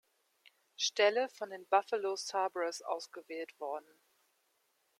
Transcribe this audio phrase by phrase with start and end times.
[0.77, 3.99] Stelle von den Buffalo Sabres ausgewählt worden.